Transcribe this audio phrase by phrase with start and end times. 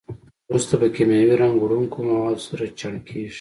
[0.49, 3.29] وروسته په کیمیاوي رنګ وړونکو موادو سره چاڼ کېږي.